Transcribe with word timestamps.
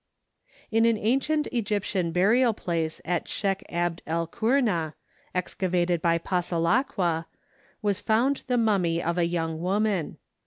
In 0.71 0.85
an 0.85 0.97
ancient 0.97 1.45
Egyptian 1.51 2.11
burial 2.11 2.55
place 2.55 3.01
at 3.05 3.25
Shêch 3.27 3.61
Abd 3.69 4.01
el 4.07 4.25
Qurna, 4.27 4.95
excavated 5.35 6.01
by 6.01 6.17
Passalaqua, 6.17 7.27
was 7.83 7.99
found 7.99 8.41
the 8.47 8.57
mummy 8.57 8.99
of 8.99 9.19
a 9.19 9.27
young 9.27 9.59
woman. 9.61 10.17